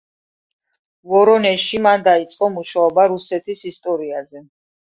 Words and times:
ვორონეჟში 1.11 1.81
მან 1.87 2.05
დაიწყო 2.09 2.49
მუშაობა 2.57 3.07
„რუსეთის 3.15 3.65
ისტორიაზე“. 3.75 4.47